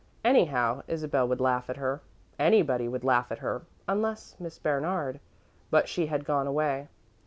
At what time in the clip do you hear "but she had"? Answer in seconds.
5.69-6.25